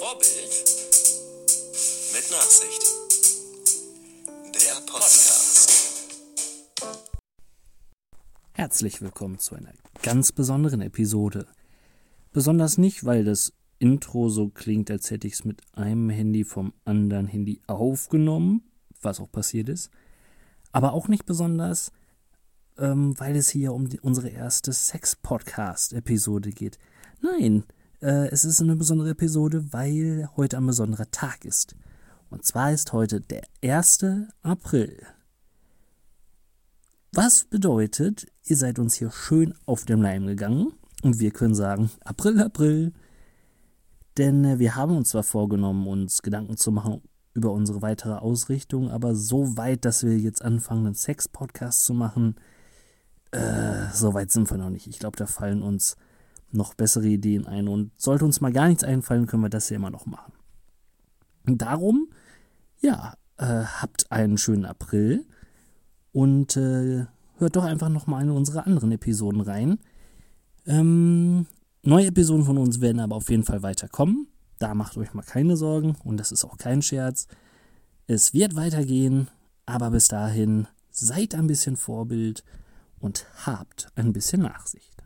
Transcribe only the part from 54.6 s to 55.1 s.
nicht. Ich